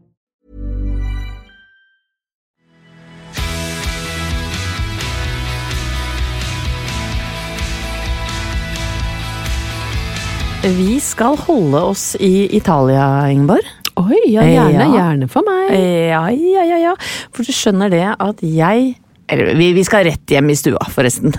[10.63, 13.65] Vi skal holde oss i Italia, Ingeborg.
[13.99, 14.89] Oi, ja, gjerne, Ja.
[14.95, 15.71] gjerne for meg.
[16.09, 16.93] Ja, ja, ja, ja.
[17.33, 18.95] For du skjønner det at jeg
[19.31, 21.31] Eller vi, vi skal rett hjem i stua, forresten.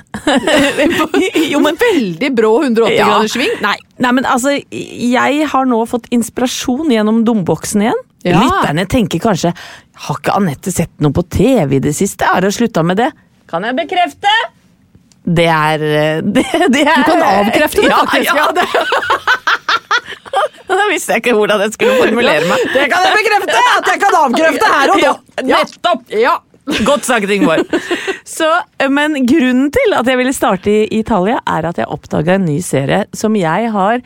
[1.52, 3.04] jo, men veldig brå 180 Ja.
[3.10, 3.52] graders sving.
[3.60, 8.00] Nei, nei, men altså, jeg har nå fått inspirasjon gjennom domboksen igjen.
[8.24, 8.38] Ja.
[8.40, 9.50] Lytterne tenker kanskje
[10.06, 12.24] Har ikke Anette sett noe på TV i det siste?
[12.24, 13.10] Har hun slutta med det?
[13.50, 14.30] Kan jeg bekrefte?
[15.22, 18.34] Det er eh, Det, det er Du kan avkrefte det, ja, faktisk.
[18.36, 18.66] Ja, det.
[20.72, 22.62] Da visste jeg ikke hvordan jeg skulle formulere meg.
[22.72, 23.58] Det kan jeg bekrefte!
[23.74, 25.12] At jeg kan avkrefte her og nå.
[25.42, 26.16] Ja, nettopp!
[26.16, 26.38] Ja.
[26.86, 27.66] Godt sagt, Ingeborg.
[28.38, 28.46] Så,
[28.88, 32.60] men grunnen til at jeg ville starte i Italia, er at jeg oppdaga en ny
[32.64, 33.98] serie som jeg har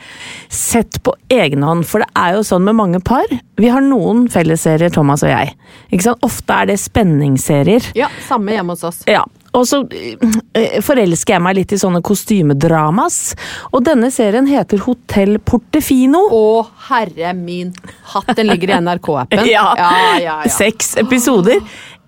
[0.49, 1.85] sett på egen hånd.
[1.87, 3.29] For det er jo sånn med mange par.
[3.61, 5.53] Vi har noen fellesserier, Thomas og jeg.
[5.91, 6.25] Ikke sant?
[6.25, 7.91] Ofte er det spenningsserier.
[7.97, 9.03] Ja, samme hjemme hos oss.
[9.09, 9.23] Ja,
[9.55, 13.19] og så eh, forelsker jeg meg litt i sånne kostymedramas.
[13.71, 16.25] Og denne serien heter Hotell Portefino.
[16.33, 17.73] Å, herre min
[18.13, 19.45] hatt, den ligger i NRK-appen.
[19.57, 19.69] Ja.
[19.79, 20.51] ja, ja, ja.
[20.51, 21.61] Seks episoder.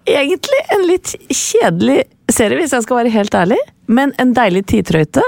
[0.10, 3.60] Egentlig en litt kjedelig serie, hvis jeg skal være helt ærlig.
[3.90, 5.24] Men en deilig tidtrøyte.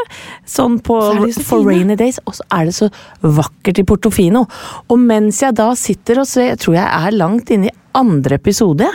[0.47, 0.97] Sånn på
[1.33, 2.19] Så for rainy days.
[2.29, 2.89] Og så er det så
[3.21, 4.45] vakkert i Portofino.
[4.87, 8.37] Og mens jeg da sitter og ser, jeg tror jeg er langt inne i andre
[8.39, 8.87] episode,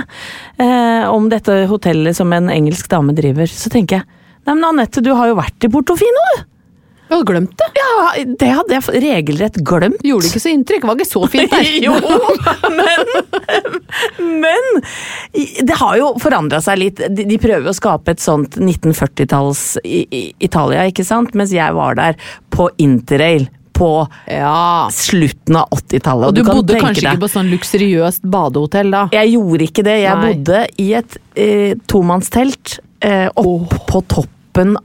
[0.56, 4.12] eh, om dette hotellet som en engelsk dame driver, så tenker jeg
[4.46, 6.44] Nei, men Anette, du har jo vært i Portofino, du!
[7.06, 7.66] Jeg hadde glemt det.
[7.78, 10.00] Ja, det hadde jeg regelrett glemt.
[10.02, 10.86] Gjorde ikke så inntrykk.
[10.88, 11.68] Var ikke så fint der.
[11.86, 11.94] Jo,
[12.74, 14.66] men, men
[15.68, 17.02] det har jo forandra seg litt.
[17.14, 21.34] De, prøver å skape et sånt 1940-talls i, i Italia, ikke sant?
[21.38, 22.18] Mens jeg var der
[22.52, 23.90] på interrail på
[24.32, 24.88] Ja.
[24.90, 26.30] slutten av 80-tallet.
[26.30, 27.10] Og du kan bodde kanskje det.
[27.12, 29.02] ikke på sånn luksuriøst badehotell da?
[29.12, 29.98] Jeg gjorde ikke det.
[30.02, 30.30] Jeg Nei.
[30.32, 34.32] bodde i et eh, tomannstelt eh, opp på toppen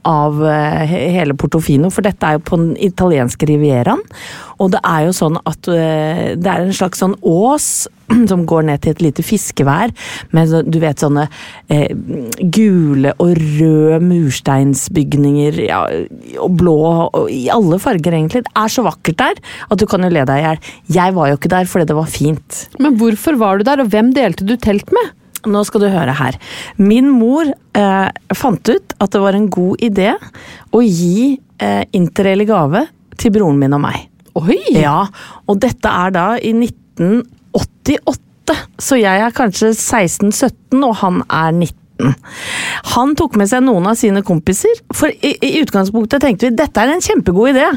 [0.08, 4.02] av eh, hele Portofino, for dette er jo på den italienske rivieraen.
[4.62, 7.88] Og det er jo sånn at eh, det er en slags sånn ås
[8.30, 9.94] som går ned til et lite fiskevær,
[10.36, 11.26] med du vet sånne
[11.72, 11.88] eh,
[12.42, 15.82] gule og røde mursteinsbygninger, ja,
[16.42, 18.44] og blå, og i alle farger egentlig.
[18.46, 20.62] Det er så vakkert der at du kan jo le deg i hjel.
[21.00, 22.62] Jeg var jo ikke der fordi det var fint.
[22.82, 25.16] Men hvorfor var du der, og hvem delte du telt med?
[25.50, 26.38] Nå skal du høre her.
[26.78, 30.12] Min mor eh, fant ut at det var en god idé
[30.70, 32.86] å gi eh, interrail i gave
[33.18, 34.06] til broren min og meg.
[34.38, 34.60] Oi!
[34.78, 35.02] Ja,
[35.50, 41.81] og dette er da i 1988, så jeg er kanskje 16-17, og han er 19.
[42.94, 46.82] Han tok med seg noen av sine kompiser, for i, i utgangspunktet tenkte vi dette
[46.82, 47.68] er en kjempegod idé.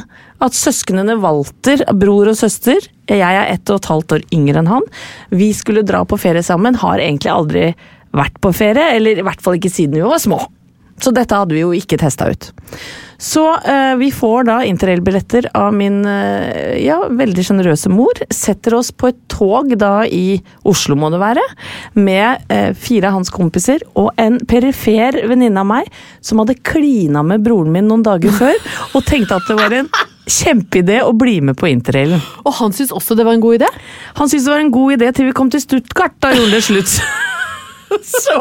[0.44, 4.72] At søsknene Walter, bror og søster, jeg er ett og et halvt år yngre enn
[4.72, 4.88] han,
[5.32, 6.78] vi skulle dra på ferie sammen.
[6.82, 7.70] Har egentlig aldri
[8.16, 10.42] vært på ferie, eller i hvert fall ikke siden vi var små.
[11.02, 12.52] Så dette hadde vi jo ikke testa ut.
[13.18, 18.20] Så eh, vi får da interrailbilletter av min eh, ja, veldig sjenerøse mor.
[18.34, 21.44] Setter oss på et tog da i Oslo, må det være,
[21.96, 25.88] med eh, fire av hans kompiser og en perifer venninne av meg
[26.24, 28.60] som hadde klina med broren min noen dager før,
[28.94, 29.90] og tenkte at det var en
[30.26, 32.22] kjempeidé å bli med på interrailen.
[32.44, 33.72] Og han syntes også det var en god idé?
[34.20, 36.64] Han syntes det var en god idé til vi kom til Stuttgart, da gjorde det
[36.66, 36.96] slutt.
[38.16, 38.40] Så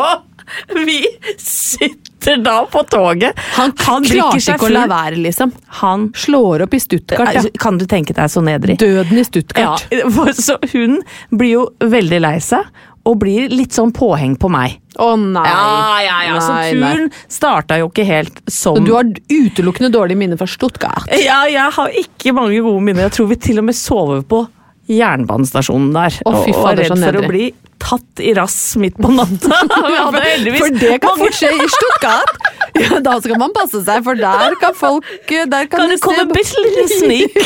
[0.87, 0.99] vi
[1.39, 3.39] sitter da på toget.
[3.59, 5.53] Han, klarte ikke å la være, liksom.
[5.83, 7.45] Han Slår opp i Stuttgart, ja.
[7.61, 8.79] Kan du tenke deg så nedrig?
[8.81, 9.87] Døden i Stuttgart.
[9.93, 12.69] Ja, så hun blir jo veldig lei seg,
[13.05, 14.79] og blir litt sånn påheng på meg.
[15.01, 15.45] Å nei.
[15.45, 16.41] Ja, ja, ja.
[16.41, 21.11] Så turen starta jo ikke helt som Så du har utelukkende dårlige minner fra Stuttgart?
[21.21, 23.09] Ja, jeg har ikke mange gode minner.
[23.09, 24.47] Jeg tror vi til og med sover på
[24.91, 26.19] jernbanestasjonen der.
[26.29, 27.53] Oh, og var redd for å bli
[27.85, 29.59] tatt i rass midt på natta.
[30.59, 32.37] For det kan fort skje i Stuttgart!
[32.81, 36.25] Ja, da skal man passe seg, for der kan folk der kan Kan det komme
[36.33, 37.37] bitte lille snik?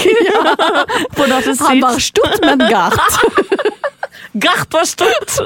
[1.18, 2.98] Han var stutt, men gart.
[4.44, 5.38] Gart var stutt!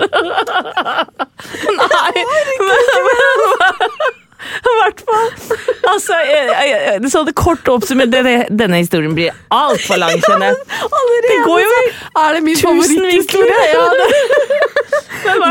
[1.79, 2.25] Nei,
[4.73, 5.29] i hvert fall.
[5.93, 10.53] Altså, jeg, jeg, jeg, så det kort oppsummert denne, denne historien blir altfor lang, kjenner
[10.53, 10.59] jeg.
[11.29, 11.71] Det går jo
[12.23, 13.61] Er det min favoritthistorie?
[13.73, 13.87] Ja.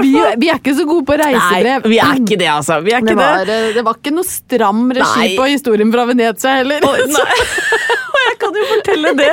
[0.01, 1.85] Vi, vi er ikke så gode på Nei, reisebrev.
[1.87, 2.81] vi er ikke det, altså.
[2.83, 3.59] Vi er Det ikke var, det.
[3.77, 5.29] det var ikke noe stram regi Nei.
[5.37, 6.83] på historien fra Venezia heller.
[6.83, 6.97] Og.
[8.11, 9.29] Og jeg kan jo fortelle det,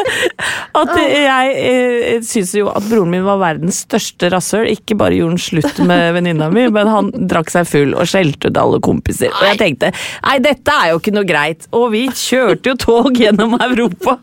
[0.79, 4.69] at jeg eh, syns jo at broren min var verdens største rasshøl.
[4.71, 8.49] Ikke bare gjorde han slutt med venninna mi, men han drakk seg full og skjelte
[8.53, 9.35] ut alle kompiser.
[9.35, 11.67] Og jeg tenkte nei, dette er jo ikke noe greit.
[11.77, 14.19] Og vi kjørte jo tog gjennom Europa.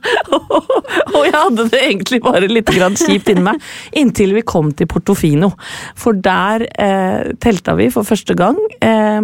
[1.16, 3.62] Og jeg hadde det egentlig bare litt grann kjipt inni meg,
[3.98, 5.52] inntil vi kom til Portofino.
[6.00, 8.60] For der eh, telta vi for første gang.
[8.84, 9.22] Eh,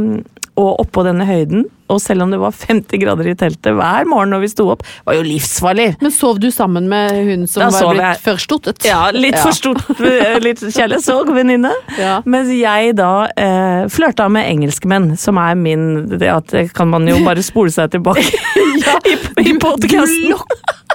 [0.59, 4.31] og oppå denne høyden, og selv om det var 50 grader i teltet hver morgen
[4.35, 5.89] når vi sto opp, var jo livsfarlig.
[6.01, 8.85] Men sov du sammen med hun som Da var blitt jeg- forstuttet?
[8.87, 9.51] Ja, litt ja.
[9.55, 11.73] stort, eh, litt kjærlighetssorg, venninne.
[11.99, 12.21] Ja.
[12.25, 17.05] Mens jeg da eh, flørta med engelskmenn, som er min Det at det kan man
[17.07, 18.23] jo bare spole seg tilbake
[19.11, 19.17] i,
[19.49, 20.35] i podkasten.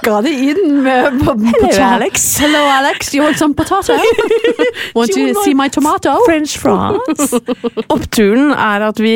[0.03, 2.37] ga det inn med Hello, Alex.
[2.39, 3.11] Hello, Alex.
[3.15, 3.93] You want some potato?
[4.95, 6.13] Want you see my tomato?
[6.25, 7.33] French fries.
[7.93, 9.15] Oppturen er at vi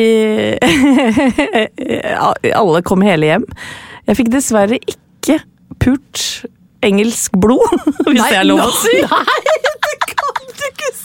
[2.55, 3.45] Alle kom hele hjem.
[4.09, 5.39] Jeg fikk dessverre ikke
[5.81, 6.45] pult
[6.85, 7.69] engelsk blod,
[8.09, 8.97] hvis det er lov å si.
[9.05, 9.75] Nei, det
[10.15, 11.01] kan du ikke si!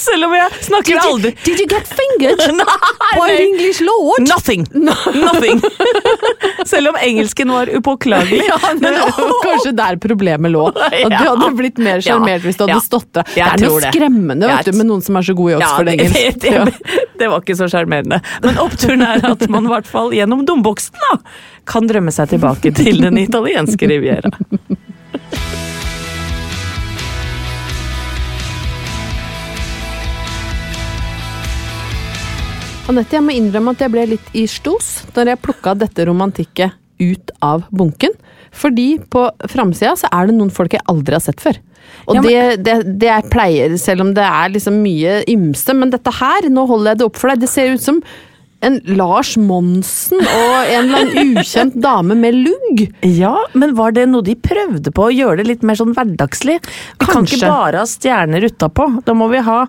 [0.00, 2.40] Selv om jeg snakker aldri Did you get fingered
[3.18, 3.40] by an.
[3.46, 4.22] English lord?
[4.28, 4.66] Nothing!
[5.24, 5.60] Nothing.
[6.72, 8.42] Selv om engelsken var upåklagelig.
[8.48, 8.96] Ja, men,
[9.44, 10.66] kanskje der problemet lå.
[10.74, 12.46] At du hadde blitt mer sjarmert Ja.
[12.46, 12.82] hvis du hadde Ja.
[12.84, 13.26] stått der.
[13.34, 15.96] Det er noe skremmende vet du, med noen som er så god i Oxford det,
[15.98, 16.40] engelsk.
[16.40, 18.20] det, det, det var ikke så sjarmerende.
[18.44, 21.20] Men oppturen er at man i hvert fall gjennom domboksen
[21.68, 24.30] kan drømme seg tilbake til den italienske riviera.
[32.90, 36.74] Anette, jeg må innrømme at jeg ble litt i stos når jeg plukka dette romantikket
[37.00, 38.12] ut av bunken.
[38.54, 41.56] Fordi på framsida så er det noen folk jeg aldri har sett før.
[42.06, 45.74] Og Ja, men- det, det, det jeg pleier, selv om det er liksom mye ymse,
[45.74, 48.02] men dette her, nå holder jeg det opp for deg, det ser ut som
[48.64, 52.84] en Lars Monsen og en eller annen ukjent dame med lugg.
[53.04, 56.60] Ja, men var det noe de prøvde på å gjøre det litt mer sånn hverdagslig?
[57.00, 58.86] Vi kan ikke bare ha stjerner utapå.
[59.04, 59.64] Da må vi ha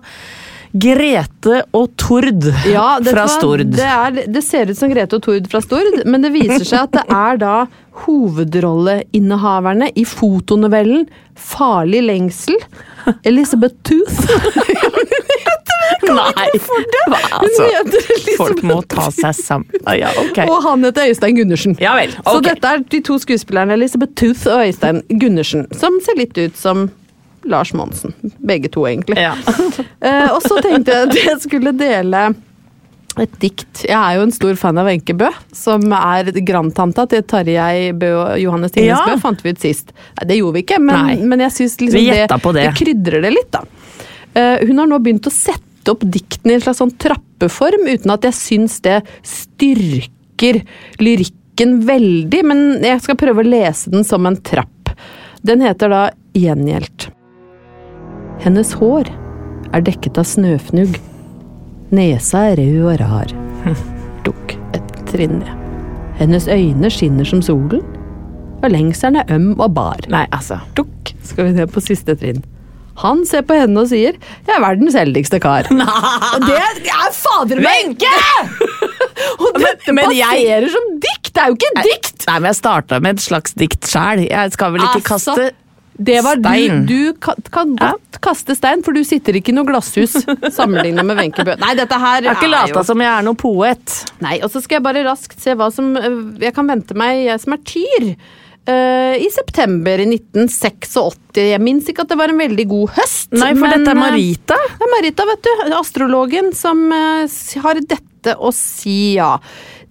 [0.72, 3.26] Grete og Tord Ja, fra?
[3.30, 3.64] Stord.
[3.76, 6.86] Det, er, det ser ut som Grete og Tord fra Stord, men det viser seg
[6.86, 7.54] at det er da
[8.06, 12.60] hovedrolleinnehaverne i fotonovellen 'Farlig lengsel'.
[13.24, 14.26] Elisabeth Tooth.
[16.06, 16.48] Nei!
[17.06, 17.66] Hva, altså,
[18.38, 19.70] folk må ta seg sammen.
[19.86, 20.48] Ah, Ja, okay.
[20.50, 21.76] Og han heter Øystein Gundersen.
[21.80, 22.12] Ja vel.
[22.26, 26.56] Så dette er de to skuespillerne Elisabeth Tooth og Øystein Gundersen, som ser litt ut
[26.58, 26.88] som
[27.50, 28.14] Lars Monsen.
[28.38, 29.20] Begge to, egentlig.
[29.20, 29.36] Ja.
[30.06, 32.20] Eh, og så tenkte jeg at jeg skulle dele
[33.22, 33.82] et dikt.
[33.86, 38.10] Jeg er jo en stor fan av Wenche Bøe, som er grandtanta til Tarjei Bø
[38.12, 39.00] og Johannes Tingnes Ja.
[39.08, 39.94] Bø, fant vi ut sist.
[40.20, 42.52] Det gjorde vi ikke, men, men jeg syns liksom det, det.
[42.58, 43.64] det krydrer det litt, da.
[44.36, 48.12] Eh, hun har nå begynt å sette opp diktene i en slags sånn trappeform, uten
[48.12, 50.60] at jeg syns det styrker
[51.00, 54.92] lyrikken veldig, men jeg skal prøve å lese den som en trapp.
[55.46, 57.15] Den heter da Gjengjeldt.
[58.44, 59.08] Hennes hår
[59.74, 60.98] er dekket av snøfnugg.
[61.94, 63.32] Nesa er rød og rar.
[64.26, 65.52] Dukk et trinn ned.
[66.20, 67.82] Hennes øyne skinner som solen,
[68.64, 70.06] og lengselen er øm og bar.
[70.12, 70.56] Nei, altså.
[70.78, 72.40] Dukk, skal vi ned på siste trinn.
[73.02, 75.66] Han ser på henne og sier 'jeg er verdens heldigste kar'.
[76.34, 77.92] Og det er fader meg
[79.44, 81.32] Og dette Men- men jeg- passerer som dikt!
[81.34, 82.24] Det er jo ikke dikt!
[82.26, 84.24] Nei, men jeg starta med et slags dikt sjæl.
[84.30, 85.50] Jeg skal vel ikke Altså, kaste
[85.98, 86.86] Det var stein.
[86.86, 90.16] Du, du kan, kan godt kaste stein, for du sitter ikke i noe glasshus
[90.58, 91.58] sammenligna med Wenche Bøe.
[91.62, 94.00] Nei, dette her Jeg har ikke lata som jeg er noen poet.
[94.24, 97.24] Nei, og så skal jeg bare raskt se hva som øh, Jeg kan vente meg,
[97.30, 98.10] jeg som er tyr.
[98.66, 101.38] Uh, I september i 1986.
[101.38, 103.30] Jeg minnes ikke at det var en veldig god høst.
[103.36, 104.58] Nei, for men, dette er øh, Marita.
[104.72, 105.52] Det er Marita, vet du.
[105.78, 109.36] Astrologen som uh, har dette å si, ja.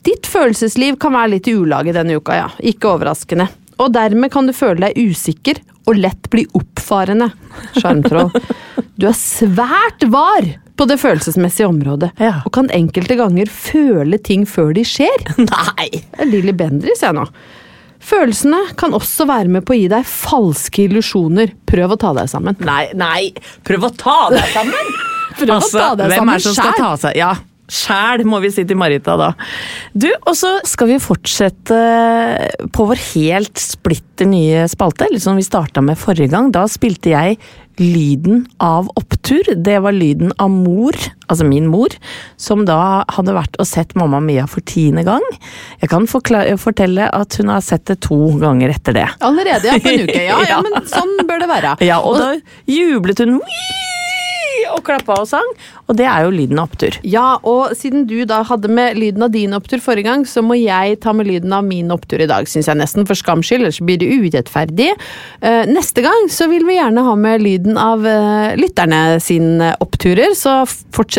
[0.06, 2.50] Ditt følelsesliv kan være litt i ulage denne uka, ja.
[2.68, 3.48] Ikke overraskende.
[3.82, 7.28] Og dermed kan du føle deg usikker og lett bli oppfarende.
[7.78, 8.32] Sjarmtroll.
[8.96, 12.42] Du er svært var på det følelsesmessige området, Ja.
[12.46, 15.22] og kan enkelte ganger føle ting før de skjer.
[15.38, 15.90] Nei!
[15.92, 17.28] Det er Lilly Bendriss, jeg nå.
[18.06, 21.54] Følelsene kan også være med på å gi deg falske illusjoner.
[21.66, 22.58] Prøv å ta deg sammen.
[22.68, 23.32] Nei, nei!
[23.66, 24.92] Prøv å ta deg sammen!
[25.40, 27.34] Prøv å ta deg hvem sammen er det som skal ta seg Ja,
[27.72, 29.32] sjæl, må vi si til Marita da.
[29.94, 31.80] Du, og så skal vi fortsette
[32.76, 36.52] på vår helt splitter nye spalte, litt som vi starta med forrige gang.
[36.56, 37.40] Da spilte jeg
[37.82, 39.44] lyden av opptur.
[39.56, 40.96] Det var lyden av mor,
[41.28, 41.96] altså min mor,
[42.40, 45.26] som da hadde vært og sett Mamma Mia for tiende gang.
[45.82, 49.08] Jeg kan fortelle at hun har sett det to ganger etter det.
[49.26, 50.22] Allerede, ja, på en uke.
[50.30, 51.76] Ja, ja, men sånn bør det være.
[51.86, 52.32] Ja, og da
[52.72, 53.85] jublet hun «Wii!»
[54.76, 55.48] Og klappa og sang,
[55.86, 56.98] og det er jo lyden av opptur.
[57.08, 60.58] Ja, og siden du da hadde med lyden av din opptur forrige gang, så må
[60.60, 63.66] jeg ta med lyden av min opptur i dag, syns jeg nesten, for skams skyld,
[63.66, 64.92] ellers blir det urettferdig.
[65.42, 70.36] Eh, neste gang så vil vi gjerne ha med lyden av eh, lytterne sine oppturer,
[70.38, 70.64] så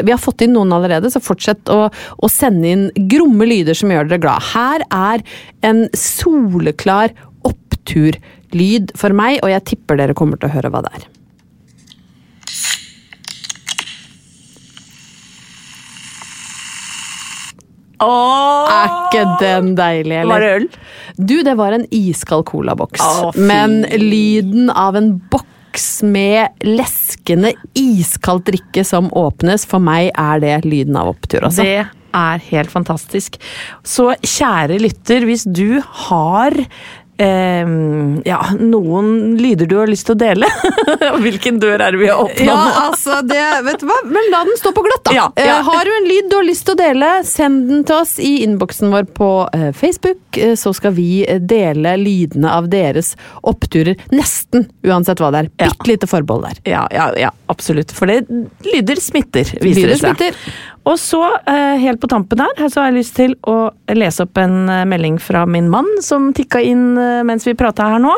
[0.02, 3.92] vi har fått inn noen allerede, så fortsett å, å sende inn gromme lyder som
[3.92, 4.50] gjør dere glad.
[4.52, 5.26] Her er
[5.66, 7.14] en soleklar
[7.46, 11.12] oppturlyd for meg, og jeg tipper dere kommer til å høre hva det er.
[18.04, 18.70] Åh!
[18.72, 20.32] Er ikke den deilig, eller?
[20.34, 20.66] Var det øl?
[21.16, 23.00] Du, det var en iskald colaboks.
[23.00, 23.30] Oh.
[23.36, 30.58] Men lyden av en boks med leskende iskaldt drikke som åpnes, for meg er det
[30.68, 31.64] lyden av opptur, altså.
[31.64, 31.86] Det
[32.16, 33.36] er helt fantastisk.
[33.84, 36.56] Så kjære lytter, hvis du har
[37.18, 37.68] eh,
[38.28, 40.48] ja, noen lyder du har lyst til å dele
[41.24, 42.72] Hvilken dør er det vi har åpna Ja, nå?
[42.88, 43.96] altså, det, vet du hva?
[44.10, 45.14] Men la den stå på gløtt, da.
[45.16, 45.58] Ja, ja.
[45.60, 48.16] Eh, Har du en lyd du har lyst til å dele, send den til oss
[48.22, 50.38] i innboksen vår på eh, Facebook.
[50.40, 53.14] Eh, Så skal vi eh, dele lydene av deres
[53.46, 53.96] oppturer.
[54.14, 55.50] Nesten, uansett hva det er.
[55.66, 56.62] Bitte lite forbehold der.
[56.76, 57.92] Ja, ja, ja, absolutt.
[57.96, 58.24] For det
[58.66, 60.16] lyder smitter, viser Lyder det seg.
[60.16, 60.64] smitter.
[60.86, 64.38] Og så, eh, helt på tampen her, så har jeg lyst til å lese opp
[64.38, 68.14] en eh, melding fra min mann som tikka inn eh, mens vi prata her nå.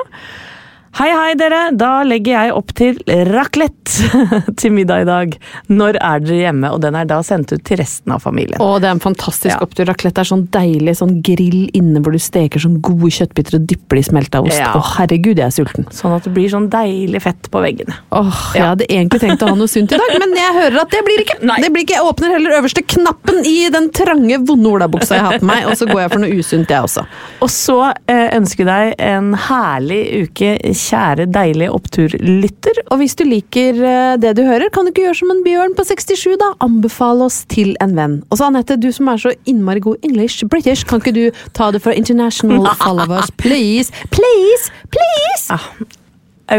[0.96, 1.68] Hei, hei, dere!
[1.78, 2.96] Da legger jeg opp til
[3.28, 4.08] raclette
[4.58, 5.34] til middag i dag.
[5.70, 6.70] Når er dere hjemme?
[6.74, 8.56] Og den er da sendt ut til resten av familien.
[8.64, 9.58] Å, det er en fantastisk Ja.
[9.62, 9.86] opptur.
[9.86, 14.00] Raclette er sånn deilig sånn grill inne hvor du steker sånn gode kjøttbiter og dypper
[14.00, 14.56] de i smelta ost.
[14.58, 14.72] Ja.
[14.74, 15.86] Å, herregud, jeg er sulten.
[15.94, 17.94] Sånn at det blir sånn deilig fett på veggene.
[18.18, 20.96] Åh, Jeg hadde egentlig tenkt å ha noe sunt i dag, men jeg hører at
[20.96, 21.38] det blir ikke.
[21.52, 21.60] Nei.
[21.62, 21.98] Det blir ikke.
[22.00, 25.78] Jeg åpner heller øverste knappen i den trange, vonde olabuksa jeg har på meg, og
[25.78, 27.06] så går jeg for noe usunt, jeg også.
[27.44, 27.78] Og så
[28.08, 30.56] eh, ønsker jeg deg en herlig uke,
[30.88, 32.80] kjære deilige oppturlytter.
[32.88, 35.76] Og hvis du liker eh, det du hører, kan du ikke gjøre som en bjørn
[35.76, 36.52] på 67, da?
[36.64, 38.18] Anbefale oss til en venn.
[38.30, 41.70] Og så Anette, du som er så innmari god English, British, kan ikke du ta
[41.74, 43.92] det for international followers, please?
[44.14, 44.72] Please!
[44.94, 45.48] Please!
[45.50, 45.68] Ah,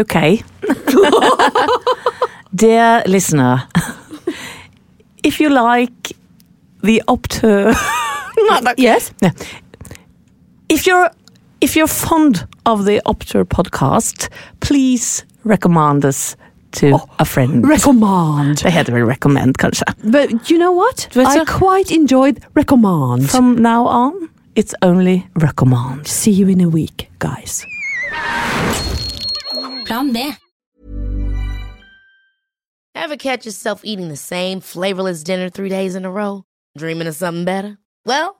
[0.00, 0.42] okay.
[2.60, 3.66] Dear listener,
[5.24, 6.14] if you like
[6.82, 7.74] the optur...
[8.76, 9.12] Yes?
[9.22, 9.32] Yeah.
[10.68, 11.10] If you're
[11.60, 14.28] if you're fond of the Optur podcast,
[14.60, 16.36] please recommend us
[16.72, 17.66] to oh, a friend.
[17.66, 18.62] Recommend.
[18.62, 19.84] Det had vel recommend, kanskje.
[20.04, 21.08] But you know what?
[21.16, 23.30] I quite enjoyed recommend.
[23.30, 26.06] From now on, it's only recommend.
[26.06, 27.64] See you in a week, guys.
[29.86, 30.32] Plan B.
[32.94, 36.44] Ever catch yourself eating the same flavorless dinner three days in a row?
[36.78, 37.78] Dreaming of something better?
[38.06, 38.39] Well,